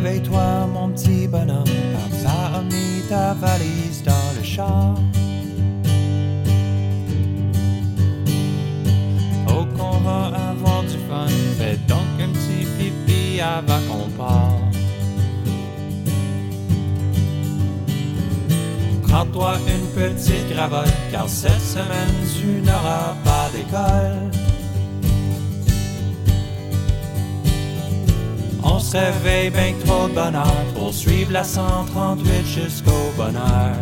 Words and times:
Réveille-toi, 0.00 0.68
mon 0.72 0.90
petit 0.90 1.26
bonhomme, 1.26 1.64
papa 1.92 2.58
a 2.58 2.62
mis 2.62 3.02
ta 3.08 3.34
valise 3.34 4.00
dans 4.04 4.30
le 4.38 4.44
char. 4.44 4.94
Oh, 9.48 9.66
qu'on 9.76 9.98
va 9.98 10.26
avoir 10.50 10.82
du 10.84 10.98
fun, 11.08 11.26
fais 11.58 11.76
donc 11.88 12.10
un 12.20 12.28
petit 12.28 12.64
pipi 12.78 13.40
avant 13.40 13.80
qu'on 13.88 14.08
part. 14.10 14.60
Prends-toi 19.02 19.56
une 19.66 19.88
petite 20.00 20.48
gravotte, 20.52 20.94
car 21.10 21.28
cette 21.28 21.60
semaine 21.60 22.14
tu 22.38 22.62
n'auras 22.64 23.16
pas 23.24 23.50
d'école. 23.52 24.47
Se 28.88 28.96
réveille 28.96 29.50
bien 29.50 29.74
trop 29.84 30.08
de 30.08 30.14
bonheur 30.14 30.64
pour 30.74 30.94
suivre 30.94 31.32
la 31.32 31.44
138 31.44 32.46
jusqu'au 32.46 33.12
bonheur. 33.18 33.76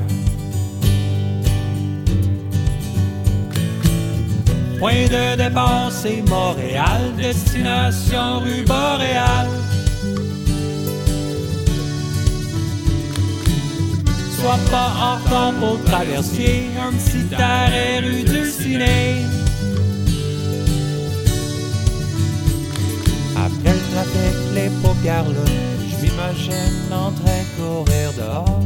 Point 4.81 5.07
de 5.07 5.37
départ, 5.37 5.93
c'est 5.93 6.23
Montréal, 6.29 7.15
destination 7.17 8.41
rue 8.41 8.65
Boréal. 8.65 9.47
Sois 14.37 14.59
pas 14.71 14.93
en 15.01 15.17
retard 15.25 15.53
pour 15.61 15.85
traverser 15.85 16.65
un 16.85 16.93
petit 16.93 17.33
arrêt 17.37 18.01
rue 18.01 18.25
du 18.25 18.45
trafic, 23.97 24.37
les 24.55 24.69
paupières 24.83 25.29
là, 25.29 25.45
je 25.89 26.05
m'imagine 26.05 26.93
en 26.93 27.11
train 27.13 27.41
de 27.45 27.51
courir 27.57 28.13
dehors. 28.19 28.63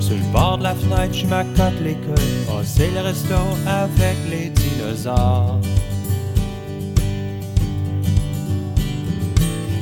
Sur 0.00 0.16
le 0.16 0.32
bord 0.32 0.58
de 0.58 0.64
la 0.64 0.74
fenêtre, 0.74 1.14
je 1.14 1.26
m'accote 1.26 1.80
les 1.80 1.94
couilles. 1.94 2.46
Oh, 2.50 2.60
c'est 2.64 2.90
le 2.90 3.00
resto 3.00 3.34
avec 3.66 4.16
les 4.30 4.50
dinosaures. 4.50 5.60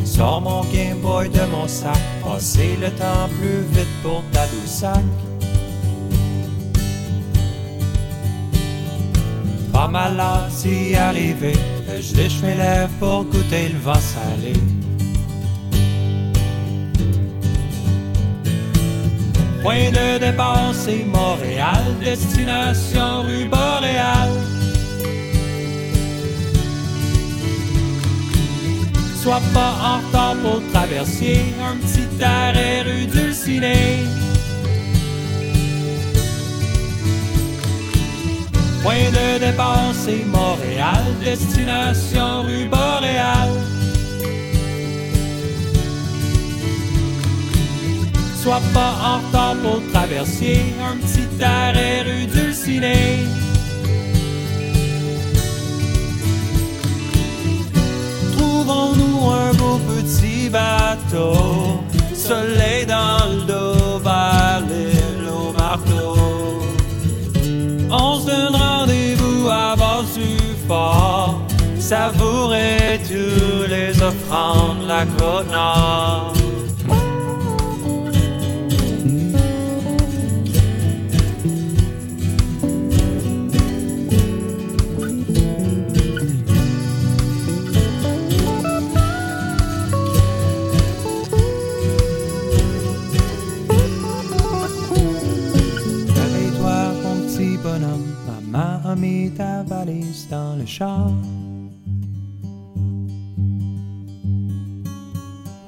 Sors 0.04 0.40
mon 0.42 0.62
Game 0.64 0.98
Boy 0.98 1.28
de 1.30 1.44
mon 1.50 1.66
sac, 1.66 1.98
passer 2.22 2.76
le 2.80 2.90
temps 2.90 3.28
plus 3.38 3.62
vite 3.72 3.94
pour 4.02 4.22
ta 4.32 4.46
sac. 4.66 5.02
Pas 9.74 9.88
mal 9.88 10.16
d'y 10.62 10.94
arriver, 10.94 11.56
je 12.00 12.14
lèche 12.14 12.40
mes 12.42 12.54
lèvres 12.54 12.96
pour 13.00 13.24
goûter 13.24 13.70
le 13.70 13.78
vent 13.80 14.02
salé. 14.14 14.52
Point 19.62 19.90
de 19.90 20.18
départ, 20.18 20.72
c'est 20.72 21.04
Montréal, 21.04 21.82
destination 22.00 23.22
rue 23.22 23.46
Boréal. 23.46 24.30
Sois 29.20 29.42
pas 29.52 29.74
en 29.90 30.06
retard 30.06 30.36
pour 30.36 30.60
traverser 30.72 31.46
un 31.68 31.76
petit 31.78 32.22
arrêt 32.22 32.82
rue 32.82 33.06
du 33.06 33.34
Point 38.84 39.10
de 39.12 39.38
départ, 39.38 39.94
c'est 39.94 40.26
Montréal, 40.26 41.04
destination 41.24 42.42
rue 42.42 42.66
Boréal. 42.66 43.48
Sois 48.42 48.60
pas 48.74 48.94
en 49.02 49.26
retard 49.26 49.56
pour 49.62 49.80
traverser 49.90 50.74
un 50.86 50.96
petit 50.98 51.42
arrêt 51.42 52.02
rue 52.02 52.26
du 52.26 52.52
ciné. 52.52 53.20
Trouvons-nous 58.36 59.30
un 59.30 59.54
beau 59.54 59.80
petit 59.88 60.50
bateau, 60.50 61.80
soleil 62.14 62.73
savourer 71.78 73.00
tous 73.06 73.68
les 73.68 74.02
offrandes 74.02 74.82
de 74.82 74.88
la 74.88 75.04
côte 75.04 76.43
maman 97.80 98.80
a 98.84 98.94
mis 98.94 99.30
ta 99.30 99.62
valise 99.62 100.28
dans 100.30 100.56
le 100.56 100.66
char. 100.66 101.10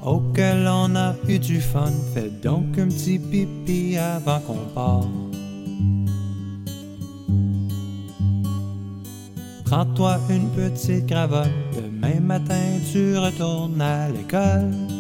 Oh, 0.05 0.22
que 0.33 0.65
l'on 0.65 0.94
a 0.94 1.15
eu 1.28 1.39
du 1.39 1.61
fun, 1.61 1.93
fais 2.15 2.31
donc 2.43 2.78
un 2.78 2.89
petit 2.89 3.19
pipi 3.19 3.97
avant 3.97 4.41
qu'on 4.41 4.65
part. 4.75 5.09
Prends-toi 9.65 10.19
une 10.31 10.49
petite 10.50 11.06
cravache, 11.06 11.49
demain 11.75 12.21
matin 12.21 12.78
tu 12.93 13.19
retournes 13.19 13.81
à 13.81 14.09
l'école. 14.09 14.96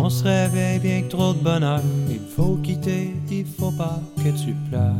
On 0.00 0.08
se 0.08 0.22
réveille 0.22 0.78
bien 0.78 1.02
que 1.02 1.08
trop 1.08 1.32
de 1.32 1.40
bonheur. 1.40 1.80
Il 2.08 2.20
faut 2.20 2.56
quitter, 2.62 3.16
il 3.32 3.44
faut 3.44 3.72
pas 3.72 3.98
que 4.16 4.28
tu 4.28 4.54
pleures. 4.70 4.94